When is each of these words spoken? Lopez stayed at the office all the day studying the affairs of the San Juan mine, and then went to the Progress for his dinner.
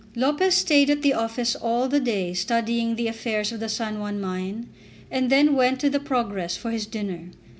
Lopez 0.15 0.55
stayed 0.55 0.89
at 0.89 1.03
the 1.03 1.13
office 1.13 1.53
all 1.55 1.87
the 1.87 1.99
day 1.99 2.33
studying 2.33 2.95
the 2.95 3.05
affairs 3.07 3.51
of 3.51 3.59
the 3.59 3.69
San 3.69 3.99
Juan 3.99 4.19
mine, 4.19 4.67
and 5.11 5.29
then 5.29 5.53
went 5.53 5.79
to 5.81 5.91
the 5.91 5.99
Progress 5.99 6.57
for 6.57 6.71
his 6.71 6.87
dinner. 6.87 7.29